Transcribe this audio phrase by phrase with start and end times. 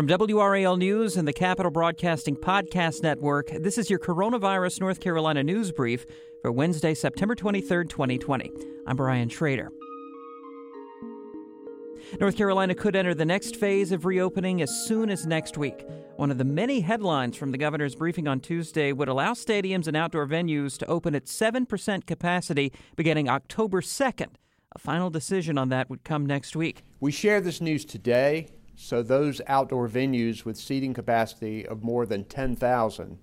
[0.00, 5.44] From WRAL News and the Capital Broadcasting Podcast Network, this is your Coronavirus North Carolina
[5.44, 6.06] News Brief
[6.40, 8.50] for Wednesday, September 23rd, 2020.
[8.86, 9.70] I'm Brian Schrader.
[12.18, 15.84] North Carolina could enter the next phase of reopening as soon as next week.
[16.16, 19.98] One of the many headlines from the governor's briefing on Tuesday would allow stadiums and
[19.98, 24.30] outdoor venues to open at 7% capacity beginning October 2nd.
[24.74, 26.84] A final decision on that would come next week.
[27.00, 32.24] We share this news today so those outdoor venues with seating capacity of more than
[32.24, 33.18] 10,000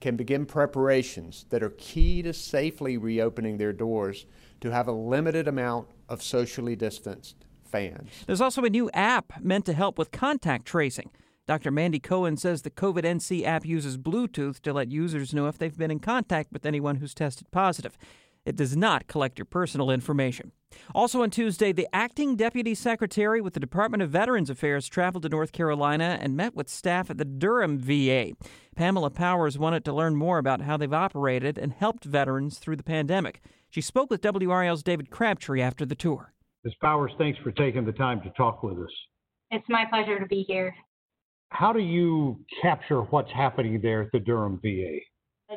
[0.00, 4.26] can begin preparations that are key to safely reopening their doors
[4.60, 8.10] to have a limited amount of socially distanced fans.
[8.26, 11.10] There's also a new app meant to help with contact tracing.
[11.46, 11.70] Dr.
[11.70, 15.76] Mandy Cohen says the COVID NC app uses Bluetooth to let users know if they've
[15.76, 17.98] been in contact with anyone who's tested positive.
[18.44, 20.52] It does not collect your personal information.
[20.94, 25.28] Also on Tuesday, the acting deputy secretary with the Department of Veterans Affairs traveled to
[25.28, 28.32] North Carolina and met with staff at the Durham VA.
[28.76, 32.82] Pamela Powers wanted to learn more about how they've operated and helped veterans through the
[32.82, 33.40] pandemic.
[33.70, 36.32] She spoke with WRAL's David Crabtree after the tour.
[36.64, 36.74] Ms.
[36.80, 38.92] Powers, thanks for taking the time to talk with us.
[39.50, 40.74] It's my pleasure to be here.
[41.50, 44.98] How do you capture what's happening there at the Durham VA?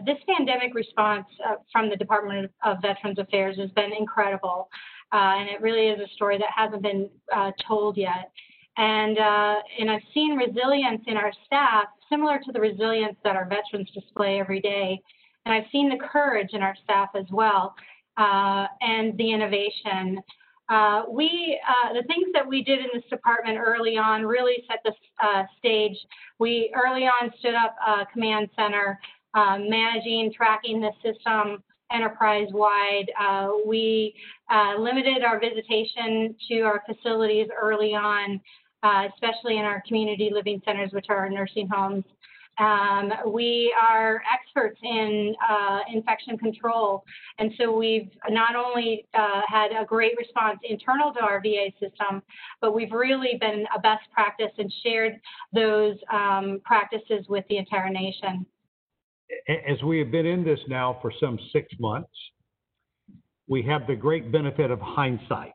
[0.06, 4.70] This pandemic response uh, from the Department of Veterans Affairs has been incredible,
[5.14, 8.32] uh, and it really is a story that hasn't been uh, told yet.
[8.76, 13.48] And uh, and I've seen resilience in our staff, similar to the resilience that our
[13.48, 15.02] veterans display every day.
[15.46, 17.74] And I've seen the courage in our staff as well,
[18.18, 20.22] uh, and the innovation.
[20.70, 21.58] Uh, we
[21.94, 24.92] the things that we did in this department early on really set the
[25.58, 25.98] stage.
[26.40, 29.00] We early on stood up a command center
[29.38, 33.06] um, managing, tracking the system enterprise wide.
[33.20, 34.14] Uh, we
[34.52, 38.42] uh, limited our visitation to our facilities early on,
[38.84, 42.04] uh, especially in our community living centers, which are our nursing homes.
[42.60, 47.04] Um, we are experts in uh, infection control,
[47.38, 52.24] and so we've not only uh, had a great response internal to our VA system,
[52.60, 55.20] but we've really been a best practice and shared
[55.54, 58.44] those um, practices with the entire nation
[59.48, 62.10] as we have been in this now for some six months,
[63.48, 65.54] we have the great benefit of hindsight.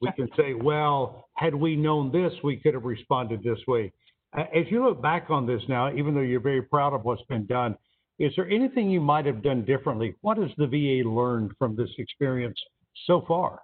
[0.00, 3.92] We can say, well, had we known this, we could have responded this way.
[4.34, 7.46] As you look back on this now, even though you're very proud of what's been
[7.46, 7.76] done,
[8.18, 10.14] is there anything you might have done differently?
[10.20, 12.58] What has the VA learned from this experience
[13.06, 13.60] so far?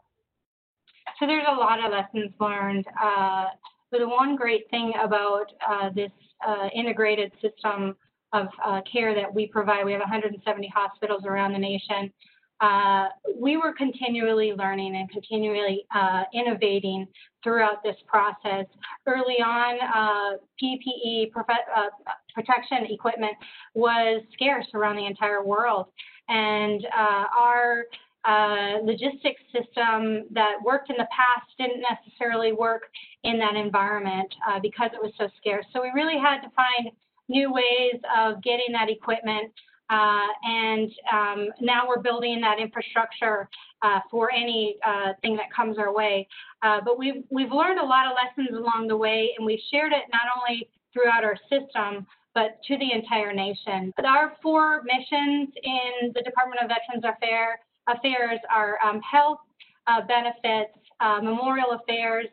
[1.19, 2.87] So there's a lot of lessons learned.
[3.03, 3.47] Uh,
[3.91, 6.13] but the one great thing about uh, this
[6.47, 7.97] uh, integrated system
[8.33, 9.85] of uh, care that we provide.
[9.85, 12.13] We have 170 hospitals around the nation.
[12.61, 17.07] Uh, we were continually learning and continually uh, innovating
[17.43, 18.67] throughout this process.
[19.07, 21.87] Early on, uh, PPE, uh,
[22.35, 23.33] protection equipment,
[23.75, 25.87] was scarce around the entire world.
[26.29, 27.85] And uh, our
[28.85, 32.83] logistics system that worked in the past didn't necessarily work
[33.25, 34.29] in that environment
[34.61, 35.65] because it was so scarce.
[35.73, 36.93] So we really had to find
[37.31, 39.53] new ways of getting that equipment.
[39.89, 43.49] Uh, and um, now we're building that infrastructure
[43.83, 46.29] uh, for any uh, thing that comes our way.
[46.63, 49.93] Uh, but we've, we've learned a lot of lessons along the way, and we've shared
[49.93, 53.93] it not only throughout our system, but to the entire nation.
[54.05, 57.59] Our four missions in the Department of Veterans Affair,
[57.89, 59.41] Affairs are um, health,
[59.89, 62.27] uh, benefits, uh, memorial affairs,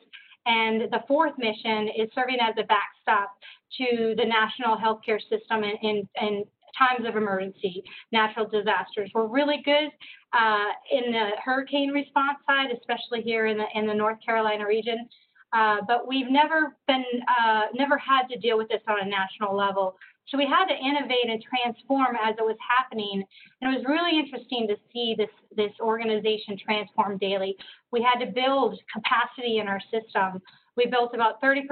[0.45, 3.35] and the fourth mission is serving as a backstop
[3.77, 6.45] to the national healthcare system in, in, in
[6.77, 9.09] times of emergency, natural disasters.
[9.13, 9.89] We're really good
[10.33, 15.07] uh, in the hurricane response side, especially here in the in the North Carolina region.
[15.53, 19.55] Uh, but we've never been uh, never had to deal with this on a national
[19.55, 19.97] level.
[20.29, 23.23] So we had to innovate and transform as it was happening.
[23.61, 27.55] And it was really interesting to see this this organization transform daily.
[27.91, 30.41] We had to build capacity in our system.
[30.75, 31.63] We built about 30%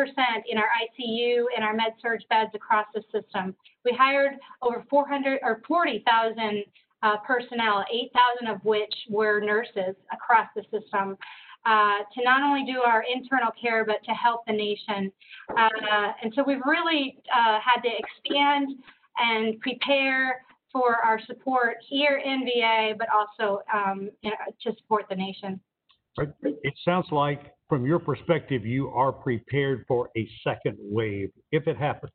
[0.50, 3.56] in our ICU and our med surge beds across the system.
[3.84, 4.34] We hired
[4.64, 6.64] over 400 or 40,000
[7.04, 11.18] uh, personnel, 8,000 of which were nurses across the system.
[11.66, 15.12] Uh, to not only do our internal care, but to help the nation.
[15.58, 18.70] Uh, and so we've really uh, had to expand
[19.18, 25.60] and prepare for our support here in VA, but also um, to support the nation.
[26.42, 31.78] It sounds like from your perspective, you are prepared for a second wave if it
[31.78, 32.14] happens.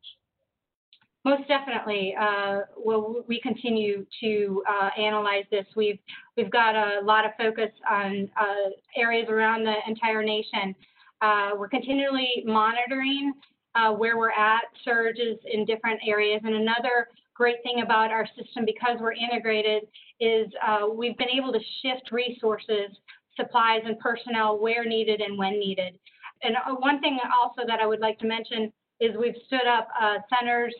[1.24, 2.14] Most definitely.
[2.18, 5.66] Uh, well, we continue to uh, analyze this.
[5.76, 5.98] We've
[6.36, 10.74] we've got a lot of focus on uh, areas around the entire nation.
[11.20, 13.34] Uh, we're continually monitoring
[13.74, 16.40] uh, where we're at, surges in different areas.
[16.42, 19.82] And another great thing about our system, because we're integrated,
[20.20, 22.96] is uh, we've been able to shift resources,
[23.36, 25.98] supplies, and personnel where needed and when needed.
[26.42, 29.88] And one thing also that I would like to mention is we've stood up
[30.34, 30.74] centers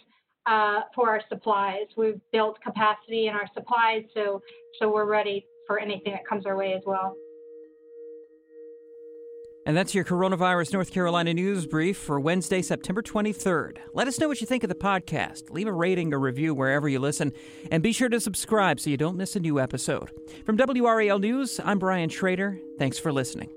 [0.47, 1.87] uh, for our supplies.
[1.97, 4.43] We've built capacity in our supplies, so
[4.79, 7.17] so we're ready for anything that comes our way as well.
[9.67, 13.77] And that's your Coronavirus North Carolina News Brief for Wednesday, September 23rd.
[13.93, 15.51] Let us know what you think of the podcast.
[15.51, 17.33] Leave a rating or review wherever you listen,
[17.71, 20.11] and be sure to subscribe so you don't miss a new episode.
[20.47, 22.59] From WRAL News, I'm Brian Schrader.
[22.79, 23.51] Thanks for listening.